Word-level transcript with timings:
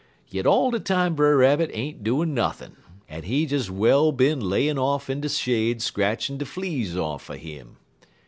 Yit 0.27 0.47
all 0.47 0.71
de 0.71 0.79
time 0.79 1.13
Brer 1.13 1.37
Rabbit 1.37 1.69
ain't 1.75 2.03
doin' 2.03 2.33
nothin', 2.33 2.77
en 3.07 3.21
he 3.21 3.45
des 3.45 3.69
well 3.69 4.11
bin 4.11 4.39
layin' 4.39 4.79
off 4.79 5.11
in 5.11 5.21
de 5.21 5.29
shade 5.29 5.79
scratchin' 5.79 6.39
de 6.39 6.45
fleas 6.47 6.97
off'n 6.97 7.37
'im. 7.37 7.77